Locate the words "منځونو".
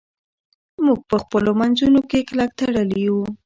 1.61-1.99